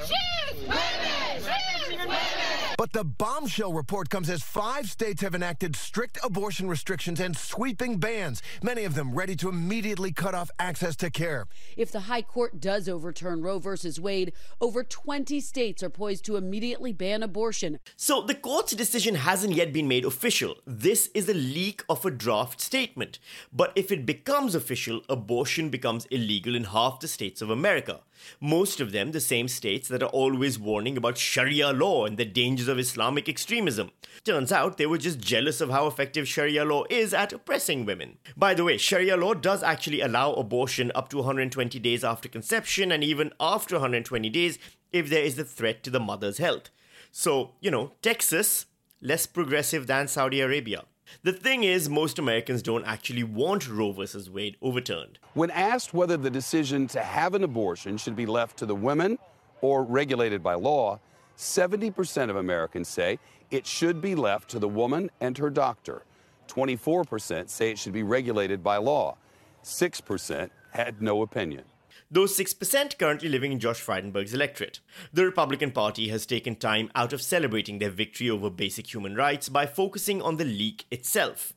But 2.80 2.94
the 2.94 3.04
bombshell 3.04 3.74
report 3.74 4.08
comes 4.08 4.30
as 4.30 4.42
five 4.42 4.88
states 4.88 5.20
have 5.20 5.34
enacted 5.34 5.76
strict 5.76 6.18
abortion 6.24 6.66
restrictions 6.66 7.20
and 7.20 7.36
sweeping 7.36 7.98
bans, 7.98 8.40
many 8.62 8.84
of 8.84 8.94
them 8.94 9.14
ready 9.14 9.36
to 9.36 9.50
immediately 9.50 10.12
cut 10.12 10.34
off 10.34 10.50
access 10.58 10.96
to 10.96 11.10
care. 11.10 11.46
If 11.76 11.92
the 11.92 12.00
High 12.00 12.22
Court 12.22 12.58
does 12.58 12.88
overturn 12.88 13.42
Roe 13.42 13.58
versus 13.58 14.00
Wade, 14.00 14.32
over 14.62 14.82
20 14.82 15.40
states 15.40 15.82
are 15.82 15.90
poised 15.90 16.24
to 16.24 16.38
immediately 16.38 16.94
ban 16.94 17.22
abortion. 17.22 17.80
So 17.96 18.22
the 18.22 18.34
court's 18.34 18.72
decision 18.72 19.14
hasn't 19.14 19.52
yet 19.52 19.74
been 19.74 19.86
made 19.86 20.06
official. 20.06 20.56
This 20.66 21.10
is 21.12 21.28
a 21.28 21.34
leak 21.34 21.84
of 21.86 22.06
a 22.06 22.10
draft 22.10 22.62
statement. 22.62 23.18
But 23.52 23.72
if 23.76 23.92
it 23.92 24.06
becomes 24.06 24.54
official, 24.54 25.02
abortion 25.10 25.68
becomes 25.68 26.06
illegal 26.06 26.56
in 26.56 26.64
half 26.64 27.00
the 27.00 27.08
states 27.08 27.42
of 27.42 27.50
America. 27.50 28.00
Most 28.40 28.80
of 28.80 28.92
them 28.92 29.12
the 29.12 29.20
same 29.20 29.48
states 29.48 29.88
that 29.88 30.02
are 30.02 30.10
always 30.10 30.58
warning 30.58 30.96
about 30.96 31.18
Sharia 31.18 31.72
law 31.72 32.06
and 32.06 32.16
the 32.16 32.24
dangers 32.24 32.68
of 32.68 32.78
Islamic 32.78 33.28
extremism. 33.28 33.90
Turns 34.24 34.52
out 34.52 34.76
they 34.76 34.86
were 34.86 34.98
just 34.98 35.18
jealous 35.18 35.60
of 35.60 35.70
how 35.70 35.86
effective 35.86 36.28
Sharia 36.28 36.64
law 36.64 36.84
is 36.90 37.14
at 37.14 37.32
oppressing 37.32 37.84
women. 37.86 38.18
By 38.36 38.54
the 38.54 38.64
way, 38.64 38.76
Sharia 38.76 39.16
law 39.16 39.34
does 39.34 39.62
actually 39.62 40.00
allow 40.00 40.32
abortion 40.32 40.92
up 40.94 41.08
to 41.10 41.18
120 41.18 41.78
days 41.78 42.04
after 42.04 42.28
conception 42.28 42.92
and 42.92 43.02
even 43.02 43.32
after 43.40 43.76
120 43.76 44.28
days 44.30 44.58
if 44.92 45.08
there 45.08 45.22
is 45.22 45.38
a 45.38 45.44
threat 45.44 45.82
to 45.84 45.90
the 45.90 46.00
mother's 46.00 46.38
health. 46.38 46.70
So, 47.12 47.52
you 47.60 47.70
know, 47.70 47.92
Texas, 48.02 48.66
less 49.00 49.26
progressive 49.26 49.86
than 49.86 50.08
Saudi 50.08 50.40
Arabia. 50.40 50.84
The 51.22 51.32
thing 51.32 51.64
is, 51.64 51.88
most 51.88 52.18
Americans 52.18 52.62
don't 52.62 52.84
actually 52.84 53.24
want 53.24 53.68
Roe 53.68 53.92
versus 53.92 54.30
Wade 54.30 54.56
overturned. 54.62 55.18
When 55.34 55.50
asked 55.50 55.92
whether 55.94 56.16
the 56.16 56.30
decision 56.30 56.86
to 56.88 57.00
have 57.00 57.34
an 57.34 57.44
abortion 57.44 57.96
should 57.96 58.16
be 58.16 58.26
left 58.26 58.56
to 58.58 58.66
the 58.66 58.74
women 58.74 59.18
or 59.60 59.84
regulated 59.84 60.42
by 60.42 60.54
law, 60.54 61.00
70% 61.36 62.30
of 62.30 62.36
Americans 62.36 62.88
say 62.88 63.18
it 63.50 63.66
should 63.66 64.00
be 64.00 64.14
left 64.14 64.48
to 64.50 64.58
the 64.58 64.68
woman 64.68 65.10
and 65.20 65.36
her 65.38 65.50
doctor. 65.50 66.02
24% 66.48 67.48
say 67.48 67.70
it 67.70 67.78
should 67.78 67.92
be 67.92 68.02
regulated 68.02 68.62
by 68.62 68.76
law. 68.76 69.16
6% 69.64 70.50
had 70.72 71.02
no 71.02 71.22
opinion 71.22 71.64
those 72.10 72.36
6% 72.36 72.98
currently 72.98 73.28
living 73.28 73.52
in 73.52 73.60
Josh 73.60 73.80
Frydenberg's 73.80 74.34
electorate. 74.34 74.80
The 75.12 75.24
Republican 75.24 75.70
Party 75.70 76.08
has 76.08 76.26
taken 76.26 76.56
time 76.56 76.90
out 76.94 77.12
of 77.12 77.22
celebrating 77.22 77.78
their 77.78 77.90
victory 77.90 78.28
over 78.28 78.50
basic 78.50 78.92
human 78.92 79.14
rights 79.14 79.48
by 79.48 79.66
focusing 79.66 80.20
on 80.20 80.36
the 80.36 80.44
leak 80.44 80.86
itself. 80.90 81.52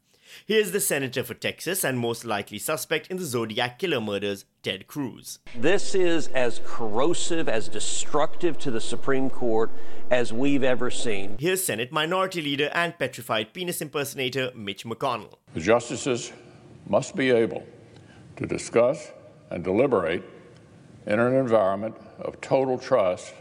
Here's 0.45 0.71
the 0.71 0.79
senator 0.79 1.23
for 1.23 1.33
Texas 1.33 1.83
and 1.83 1.99
most 1.99 2.25
likely 2.25 2.59
suspect 2.59 3.07
in 3.07 3.17
the 3.17 3.25
Zodiac 3.25 3.79
killer 3.79 4.01
murders, 4.01 4.45
Ted 4.63 4.87
Cruz. 4.87 5.39
This 5.55 5.93
is 5.95 6.27
as 6.29 6.59
corrosive, 6.65 7.47
as 7.47 7.67
destructive 7.67 8.57
to 8.59 8.71
the 8.71 8.81
Supreme 8.81 9.29
Court 9.29 9.69
as 10.09 10.33
we've 10.33 10.63
ever 10.63 10.89
seen. 10.89 11.37
Here's 11.39 11.63
Senate 11.63 11.91
Minority 11.91 12.41
Leader 12.41 12.71
and 12.73 12.97
petrified 12.97 13.53
penis 13.53 13.81
impersonator 13.81 14.51
Mitch 14.55 14.85
McConnell. 14.85 15.35
The 15.53 15.61
justices 15.61 16.31
must 16.87 17.15
be 17.15 17.31
able 17.31 17.65
to 18.37 18.45
discuss 18.45 19.11
and 19.51 19.63
deliberate 19.63 20.23
in 21.05 21.19
an 21.19 21.35
environment 21.35 21.95
of 22.19 22.39
total 22.41 22.77
trust 22.77 23.33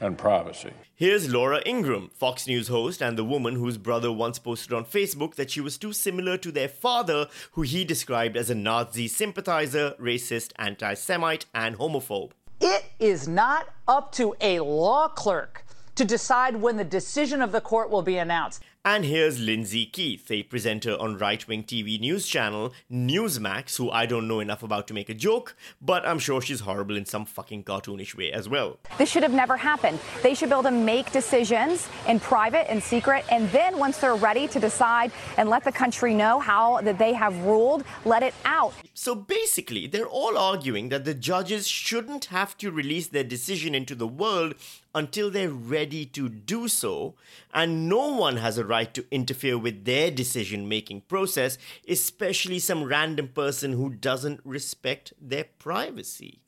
and 0.00 0.16
privacy. 0.16 0.72
Here's 0.94 1.30
Laura 1.30 1.60
Ingraham, 1.66 2.10
Fox 2.14 2.46
News 2.46 2.68
host 2.68 3.02
and 3.02 3.18
the 3.18 3.24
woman 3.24 3.56
whose 3.56 3.76
brother 3.76 4.10
once 4.10 4.38
posted 4.38 4.72
on 4.72 4.86
Facebook 4.86 5.34
that 5.34 5.50
she 5.50 5.60
was 5.60 5.76
too 5.76 5.92
similar 5.92 6.38
to 6.38 6.50
their 6.50 6.68
father, 6.68 7.28
who 7.52 7.62
he 7.62 7.84
described 7.84 8.36
as 8.36 8.48
a 8.48 8.54
Nazi 8.54 9.08
sympathizer, 9.08 9.94
racist, 10.00 10.52
anti 10.58 10.94
Semite, 10.94 11.44
and 11.54 11.76
homophobe. 11.76 12.30
It 12.60 12.84
is 12.98 13.28
not 13.28 13.68
up 13.86 14.12
to 14.12 14.34
a 14.40 14.60
law 14.60 15.08
clerk 15.08 15.66
to 15.96 16.04
decide 16.04 16.56
when 16.56 16.76
the 16.76 16.84
decision 16.84 17.42
of 17.42 17.52
the 17.52 17.60
court 17.60 17.90
will 17.90 18.02
be 18.02 18.16
announced. 18.16 18.62
And 18.88 19.04
here's 19.04 19.40
Lyndsay 19.40 19.90
Keith, 19.90 20.30
a 20.30 20.44
presenter 20.44 20.96
on 21.00 21.18
right 21.18 21.48
wing 21.48 21.64
TV 21.64 21.98
news 21.98 22.28
channel 22.28 22.72
Newsmax, 22.88 23.78
who 23.78 23.90
I 23.90 24.06
don't 24.06 24.28
know 24.28 24.38
enough 24.38 24.62
about 24.62 24.86
to 24.86 24.94
make 24.94 25.08
a 25.08 25.14
joke, 25.14 25.56
but 25.82 26.06
I'm 26.06 26.20
sure 26.20 26.40
she's 26.40 26.60
horrible 26.60 26.96
in 26.96 27.04
some 27.04 27.24
fucking 27.24 27.64
cartoonish 27.64 28.16
way 28.16 28.30
as 28.30 28.48
well. 28.48 28.78
This 28.96 29.10
should 29.10 29.24
have 29.24 29.32
never 29.32 29.56
happened. 29.56 29.98
They 30.22 30.34
should 30.34 30.50
be 30.50 30.52
able 30.52 30.62
to 30.62 30.70
make 30.70 31.10
decisions 31.10 31.88
in 32.06 32.20
private 32.20 32.70
and 32.70 32.80
secret, 32.80 33.24
and 33.28 33.50
then 33.50 33.76
once 33.76 33.98
they're 33.98 34.14
ready 34.14 34.46
to 34.46 34.60
decide 34.60 35.10
and 35.36 35.48
let 35.48 35.64
the 35.64 35.72
country 35.72 36.14
know 36.14 36.38
how 36.38 36.80
that 36.82 36.96
they 36.96 37.12
have 37.12 37.36
ruled, 37.42 37.82
let 38.04 38.22
it 38.22 38.34
out. 38.44 38.72
So 38.94 39.16
basically, 39.16 39.88
they're 39.88 40.06
all 40.06 40.38
arguing 40.38 40.90
that 40.90 41.04
the 41.04 41.12
judges 41.12 41.66
shouldn't 41.66 42.26
have 42.26 42.56
to 42.58 42.70
release 42.70 43.08
their 43.08 43.24
decision 43.24 43.74
into 43.74 43.96
the 43.96 44.06
world 44.06 44.54
until 44.96 45.30
they're 45.30 45.50
ready 45.50 46.06
to 46.06 46.26
do 46.26 46.66
so, 46.68 47.14
and 47.52 47.86
no 47.86 48.16
one 48.16 48.38
has 48.38 48.56
a 48.56 48.64
right 48.64 48.94
to 48.94 49.04
interfere 49.10 49.58
with 49.58 49.84
their 49.84 50.10
decision 50.10 50.66
making 50.66 51.02
process, 51.02 51.58
especially 51.86 52.58
some 52.58 52.82
random 52.82 53.28
person 53.28 53.72
who 53.72 53.90
doesn't 53.90 54.40
respect 54.42 55.12
their 55.20 55.44
privacy. 55.58 56.40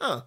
Huh. 0.00 0.22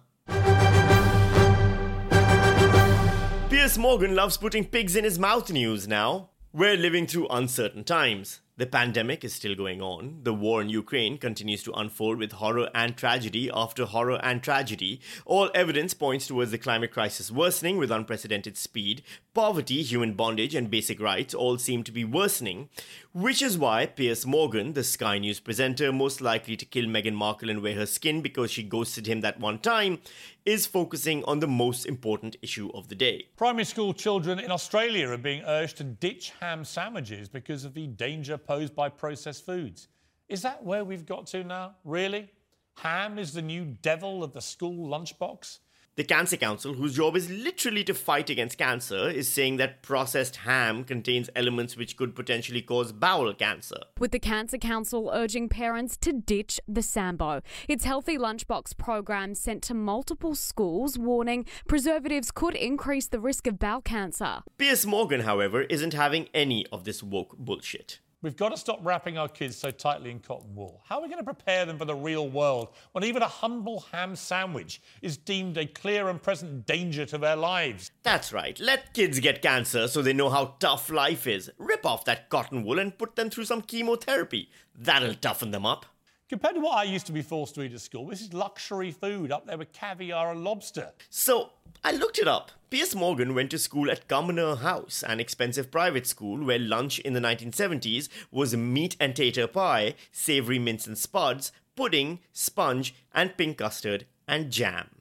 Piers 3.48 3.78
Morgan 3.78 4.14
loves 4.14 4.36
putting 4.36 4.66
pigs 4.66 4.94
in 4.94 5.04
his 5.04 5.18
mouth 5.18 5.50
news 5.50 5.88
now. 5.88 6.28
We're 6.52 6.76
living 6.76 7.06
through 7.06 7.28
uncertain 7.28 7.84
times. 7.84 8.40
The 8.58 8.66
pandemic 8.66 9.22
is 9.22 9.34
still 9.34 9.54
going 9.54 9.82
on. 9.82 10.20
The 10.22 10.32
war 10.32 10.62
in 10.62 10.70
Ukraine 10.70 11.18
continues 11.18 11.62
to 11.64 11.74
unfold 11.74 12.16
with 12.16 12.32
horror 12.32 12.70
and 12.74 12.96
tragedy 12.96 13.50
after 13.52 13.84
horror 13.84 14.18
and 14.22 14.42
tragedy. 14.42 15.02
All 15.26 15.50
evidence 15.54 15.92
points 15.92 16.26
towards 16.26 16.52
the 16.52 16.56
climate 16.56 16.90
crisis 16.90 17.30
worsening 17.30 17.76
with 17.76 17.90
unprecedented 17.90 18.56
speed. 18.56 19.02
Poverty, 19.34 19.82
human 19.82 20.14
bondage, 20.14 20.54
and 20.54 20.70
basic 20.70 21.02
rights 21.02 21.34
all 21.34 21.58
seem 21.58 21.82
to 21.84 21.92
be 21.92 22.06
worsening, 22.06 22.70
which 23.12 23.42
is 23.42 23.58
why 23.58 23.84
Piers 23.84 24.24
Morgan, 24.24 24.72
the 24.72 24.82
Sky 24.84 25.18
News 25.18 25.38
presenter 25.38 25.92
most 25.92 26.22
likely 26.22 26.56
to 26.56 26.64
kill 26.64 26.86
Meghan 26.86 27.12
Markle 27.12 27.50
and 27.50 27.62
wear 27.62 27.74
her 27.74 27.84
skin 27.84 28.22
because 28.22 28.50
she 28.50 28.62
ghosted 28.62 29.06
him 29.06 29.20
that 29.20 29.38
one 29.38 29.58
time, 29.58 29.98
is 30.46 30.64
focusing 30.64 31.24
on 31.24 31.40
the 31.40 31.46
most 31.46 31.84
important 31.84 32.36
issue 32.40 32.70
of 32.72 32.88
the 32.88 32.94
day. 32.94 33.26
Primary 33.36 33.64
school 33.64 33.92
children 33.92 34.38
in 34.38 34.52
Australia 34.52 35.10
are 35.10 35.18
being 35.18 35.42
urged 35.44 35.76
to 35.76 35.84
ditch 35.84 36.32
ham 36.40 36.64
sandwiches 36.64 37.28
because 37.28 37.64
of 37.64 37.74
the 37.74 37.88
danger 37.88 38.38
posed 38.46 38.74
by 38.74 38.88
processed 38.88 39.44
foods. 39.44 39.88
Is 40.28 40.42
that 40.42 40.64
where 40.64 40.84
we've 40.84 41.06
got 41.06 41.26
to 41.28 41.44
now? 41.44 41.74
Really? 41.84 42.30
Ham 42.78 43.18
is 43.18 43.32
the 43.32 43.42
new 43.42 43.64
devil 43.64 44.22
of 44.22 44.32
the 44.32 44.42
school 44.42 44.88
lunchbox? 44.88 45.58
The 45.96 46.04
Cancer 46.04 46.36
Council, 46.36 46.74
whose 46.74 46.96
job 46.96 47.16
is 47.16 47.30
literally 47.30 47.82
to 47.84 47.94
fight 47.94 48.28
against 48.28 48.58
cancer, 48.58 49.08
is 49.08 49.30
saying 49.32 49.56
that 49.56 49.82
processed 49.82 50.36
ham 50.36 50.84
contains 50.84 51.30
elements 51.34 51.74
which 51.74 51.96
could 51.96 52.14
potentially 52.14 52.60
cause 52.60 52.92
bowel 52.92 53.32
cancer. 53.32 53.78
With 53.98 54.10
the 54.10 54.18
Cancer 54.18 54.58
Council 54.58 55.10
urging 55.10 55.48
parents 55.48 55.96
to 56.02 56.12
ditch 56.12 56.60
the 56.68 56.82
Sambo. 56.82 57.40
Its 57.66 57.86
Healthy 57.86 58.18
Lunchbox 58.18 58.76
program 58.76 59.34
sent 59.34 59.62
to 59.62 59.74
multiple 59.74 60.34
schools, 60.34 60.98
warning 60.98 61.46
preservatives 61.66 62.30
could 62.30 62.54
increase 62.54 63.08
the 63.08 63.18
risk 63.18 63.46
of 63.46 63.58
bowel 63.58 63.80
cancer. 63.80 64.42
Piers 64.58 64.84
Morgan, 64.84 65.22
however, 65.22 65.62
isn't 65.62 65.94
having 65.94 66.28
any 66.34 66.66
of 66.70 66.84
this 66.84 67.02
woke 67.02 67.38
bullshit. 67.38 68.00
We've 68.22 68.36
got 68.36 68.48
to 68.48 68.56
stop 68.56 68.80
wrapping 68.82 69.18
our 69.18 69.28
kids 69.28 69.56
so 69.56 69.70
tightly 69.70 70.10
in 70.10 70.20
cotton 70.20 70.54
wool. 70.54 70.80
How 70.88 70.96
are 70.96 71.02
we 71.02 71.08
going 71.08 71.18
to 71.18 71.24
prepare 71.24 71.66
them 71.66 71.76
for 71.76 71.84
the 71.84 71.94
real 71.94 72.28
world 72.28 72.68
when 72.92 73.04
even 73.04 73.22
a 73.22 73.28
humble 73.28 73.80
ham 73.92 74.16
sandwich 74.16 74.80
is 75.02 75.18
deemed 75.18 75.58
a 75.58 75.66
clear 75.66 76.08
and 76.08 76.22
present 76.22 76.64
danger 76.64 77.04
to 77.04 77.18
their 77.18 77.36
lives? 77.36 77.90
That's 78.04 78.32
right. 78.32 78.58
Let 78.58 78.94
kids 78.94 79.20
get 79.20 79.42
cancer 79.42 79.86
so 79.86 80.00
they 80.00 80.14
know 80.14 80.30
how 80.30 80.54
tough 80.60 80.88
life 80.90 81.26
is. 81.26 81.50
Rip 81.58 81.84
off 81.84 82.06
that 82.06 82.30
cotton 82.30 82.64
wool 82.64 82.78
and 82.78 82.96
put 82.96 83.16
them 83.16 83.28
through 83.28 83.44
some 83.44 83.60
chemotherapy. 83.60 84.50
That'll 84.74 85.14
toughen 85.14 85.50
them 85.50 85.66
up. 85.66 85.84
Compared 86.28 86.56
to 86.56 86.60
what 86.60 86.76
I 86.76 86.82
used 86.82 87.06
to 87.06 87.12
be 87.12 87.22
forced 87.22 87.54
to 87.54 87.62
eat 87.62 87.72
at 87.72 87.80
school, 87.80 88.08
this 88.08 88.20
is 88.20 88.34
luxury 88.34 88.90
food 88.90 89.30
up 89.30 89.46
there 89.46 89.56
with 89.56 89.72
caviar 89.72 90.32
and 90.32 90.42
lobster. 90.42 90.90
So, 91.08 91.50
I 91.84 91.92
looked 91.92 92.18
it 92.18 92.26
up. 92.26 92.50
Piers 92.68 92.96
Morgan 92.96 93.32
went 93.32 93.52
to 93.52 93.58
school 93.58 93.88
at 93.92 94.08
Cumnor 94.08 94.56
House, 94.56 95.04
an 95.06 95.20
expensive 95.20 95.70
private 95.70 96.04
school 96.04 96.44
where 96.44 96.58
lunch 96.58 96.98
in 96.98 97.12
the 97.12 97.20
1970s 97.20 98.08
was 98.32 98.56
meat 98.56 98.96
and 98.98 99.14
tater 99.14 99.46
pie, 99.46 99.94
savoury 100.10 100.58
mince 100.58 100.88
and 100.88 100.98
spuds, 100.98 101.52
pudding, 101.76 102.18
sponge, 102.32 102.92
and 103.14 103.36
pink 103.36 103.58
custard, 103.58 104.04
and 104.26 104.50
jam. 104.50 104.95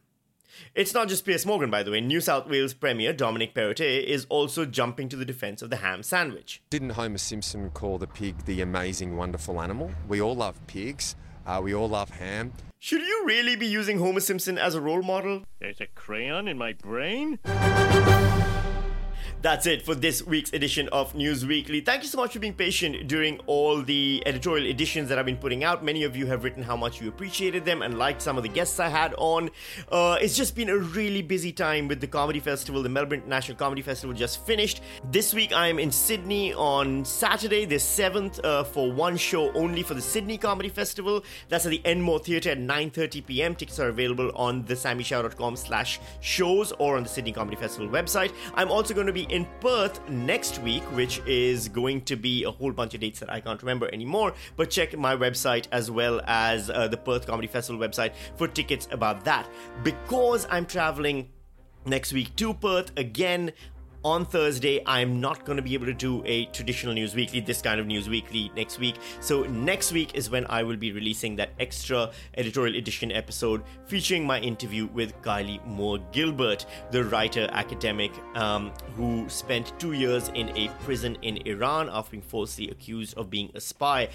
It's 0.73 0.93
not 0.93 1.07
just 1.07 1.25
Piers 1.25 1.45
Morgan, 1.45 1.69
by 1.69 1.83
the 1.83 1.91
way. 1.91 2.01
New 2.01 2.21
South 2.21 2.47
Wales 2.47 2.73
Premier 2.73 3.13
Dominic 3.13 3.53
Perrottet 3.53 4.03
is 4.03 4.25
also 4.29 4.65
jumping 4.65 5.09
to 5.09 5.15
the 5.15 5.25
defence 5.25 5.61
of 5.61 5.69
the 5.69 5.77
ham 5.77 6.03
sandwich. 6.03 6.61
Didn't 6.69 6.91
Homer 6.91 7.17
Simpson 7.17 7.69
call 7.71 7.97
the 7.97 8.07
pig 8.07 8.45
the 8.45 8.61
amazing, 8.61 9.17
wonderful 9.17 9.61
animal? 9.61 9.91
We 10.07 10.21
all 10.21 10.35
love 10.35 10.59
pigs. 10.67 11.15
Uh, 11.45 11.61
we 11.63 11.73
all 11.73 11.89
love 11.89 12.09
ham. 12.09 12.53
Should 12.79 13.01
you 13.01 13.23
really 13.25 13.55
be 13.55 13.67
using 13.67 13.99
Homer 13.99 14.19
Simpson 14.19 14.57
as 14.57 14.75
a 14.75 14.81
role 14.81 15.01
model? 15.01 15.43
There's 15.59 15.81
a 15.81 15.87
crayon 15.87 16.47
in 16.47 16.57
my 16.57 16.73
brain. 16.73 17.39
That's 19.45 19.67
it 19.67 19.85
for 19.85 19.93
this 19.93 20.25
week's 20.25 20.51
edition 20.53 20.89
of 20.91 21.13
News 21.13 21.45
Weekly. 21.45 21.79
Thank 21.79 22.01
you 22.01 22.09
so 22.09 22.17
much 22.17 22.33
for 22.33 22.39
being 22.39 22.55
patient 22.55 23.07
during 23.07 23.37
all 23.45 23.83
the 23.83 24.23
editorial 24.25 24.65
editions 24.65 25.07
that 25.09 25.19
I've 25.19 25.25
been 25.27 25.37
putting 25.37 25.63
out. 25.63 25.85
Many 25.85 26.01
of 26.01 26.15
you 26.15 26.25
have 26.25 26.43
written 26.43 26.63
how 26.63 26.75
much 26.75 26.99
you 26.99 27.09
appreciated 27.09 27.63
them 27.63 27.83
and 27.83 27.99
liked 27.99 28.23
some 28.23 28.37
of 28.37 28.41
the 28.41 28.49
guests 28.49 28.79
I 28.79 28.87
had 28.89 29.13
on. 29.19 29.51
Uh, 29.91 30.17
it's 30.19 30.35
just 30.35 30.55
been 30.55 30.69
a 30.69 30.77
really 30.79 31.21
busy 31.21 31.51
time 31.51 31.87
with 31.87 32.01
the 32.01 32.07
comedy 32.07 32.39
festival. 32.39 32.81
The 32.81 32.89
Melbourne 32.89 33.19
International 33.19 33.55
Comedy 33.55 33.83
Festival 33.83 34.15
just 34.15 34.43
finished. 34.47 34.81
This 35.11 35.31
week 35.31 35.53
I 35.53 35.67
am 35.67 35.77
in 35.77 35.91
Sydney 35.91 36.51
on 36.55 37.05
Saturday, 37.05 37.65
the 37.65 37.75
7th, 37.75 38.43
uh, 38.43 38.63
for 38.63 38.91
one 38.91 39.15
show 39.15 39.53
only 39.53 39.83
for 39.83 39.93
the 39.93 40.01
Sydney 40.01 40.39
Comedy 40.39 40.69
Festival. 40.69 41.23
That's 41.49 41.67
at 41.67 41.69
the 41.69 41.83
Enmore 41.85 42.17
Theatre 42.17 42.49
at 42.49 42.57
9.30 42.57 43.23
p.m. 43.27 43.53
Tickets 43.53 43.79
are 43.79 43.89
available 43.89 44.31
on 44.33 44.63
thesammyshow.com 44.63 45.55
slash 45.55 45.99
shows 46.21 46.71
or 46.79 46.97
on 46.97 47.03
the 47.03 47.09
Sydney 47.09 47.31
Comedy 47.31 47.57
Festival 47.57 47.87
website. 47.87 48.33
I'm 48.55 48.71
also 48.71 48.95
going 48.95 49.05
to 49.05 49.13
be 49.13 49.34
in 49.35 49.45
Perth 49.59 49.99
next 50.09 50.59
week, 50.59 50.81
which 50.95 51.21
is 51.27 51.67
going 51.67 51.99
to 51.99 52.15
be 52.15 52.45
a 52.45 52.51
whole 52.51 52.71
bunch 52.71 52.93
of 52.93 53.01
dates 53.01 53.19
that 53.19 53.29
I 53.29 53.41
can't 53.41 53.61
remember 53.61 53.89
anymore. 53.91 54.33
But 54.55 54.69
check 54.69 54.97
my 54.97 55.13
website 55.13 55.67
as 55.73 55.91
well 55.91 56.21
as 56.25 56.69
uh, 56.69 56.87
the 56.87 56.95
Perth 56.95 57.27
Comedy 57.27 57.49
Festival 57.49 57.85
website 57.85 58.13
for 58.37 58.47
tickets 58.47 58.87
about 58.91 59.25
that. 59.25 59.45
Because 59.83 60.47
I'm 60.49 60.65
traveling 60.65 61.27
next 61.85 62.13
week 62.13 62.33
to 62.37 62.53
Perth 62.53 62.97
again 62.97 63.51
on 64.05 64.23
Thursday, 64.23 64.83
I'm 64.85 65.19
not 65.19 65.45
going 65.45 65.55
to 65.55 65.63
be 65.63 65.73
able 65.73 65.87
to 65.87 65.93
do 65.93 66.21
a 66.27 66.45
traditional 66.45 66.93
news 66.93 67.15
weekly, 67.15 67.39
this 67.39 67.59
kind 67.59 67.79
of 67.79 67.87
news 67.87 68.07
weekly 68.07 68.51
next 68.55 68.77
week. 68.77 68.97
So, 69.19 69.41
next 69.45 69.91
week 69.91 70.13
is 70.13 70.29
when 70.29 70.45
I 70.47 70.61
will 70.61 70.75
be 70.75 70.91
releasing 70.91 71.35
that 71.37 71.49
extra 71.59 72.11
editorial 72.37 72.75
edition 72.75 73.11
episode 73.11 73.63
featuring 73.87 74.23
my 74.23 74.39
interview 74.39 74.85
with 74.93 75.19
Kylie 75.23 75.65
Moore 75.65 75.97
Gilbert, 76.11 76.67
the 76.91 77.03
writer 77.05 77.49
academic 77.51 78.11
um, 78.35 78.71
who 78.95 79.27
spent 79.27 79.73
two 79.79 79.93
years 79.93 80.29
in 80.35 80.55
a 80.55 80.69
prison 80.83 81.17
in 81.23 81.37
Iran 81.47 81.89
after 81.91 82.11
being 82.11 82.21
falsely 82.21 82.69
accused 82.69 83.17
of 83.17 83.31
being 83.31 83.49
a 83.55 83.59
spy. 83.59 84.09